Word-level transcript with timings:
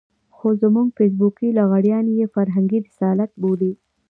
خو 0.35 0.47
زموږ 0.61 0.87
فېسبوکي 0.97 1.49
لغړيان 1.57 2.05
يې 2.17 2.25
فرهنګي 2.35 2.79
رسالت 2.87 3.31
بولي. 3.41 3.71